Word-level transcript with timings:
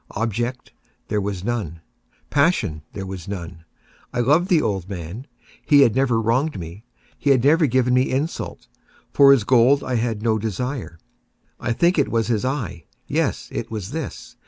Object 0.15 0.71
there 1.09 1.21
was 1.21 1.43
none. 1.43 1.79
Passion 2.31 2.81
there 2.93 3.05
was 3.05 3.27
none. 3.27 3.65
I 4.11 4.19
loved 4.21 4.49
the 4.49 4.59
old 4.59 4.89
man. 4.89 5.27
He 5.63 5.81
had 5.81 5.95
never 5.95 6.19
wronged 6.19 6.59
me. 6.59 6.83
He 7.19 7.29
had 7.29 7.43
never 7.43 7.67
given 7.67 7.93
me 7.93 8.09
insult. 8.09 8.67
For 9.13 9.31
his 9.31 9.43
gold 9.43 9.83
I 9.83 9.97
had 9.97 10.23
no 10.23 10.39
desire. 10.39 10.97
I 11.59 11.71
think 11.71 11.99
it 11.99 12.09
was 12.09 12.25
his 12.25 12.43
eye! 12.43 12.85
yes, 13.05 13.47
it 13.51 13.69
was 13.69 13.91
this! 13.91 14.37